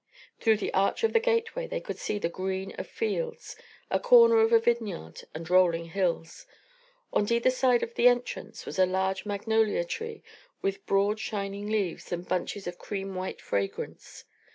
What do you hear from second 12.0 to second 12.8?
and bunches of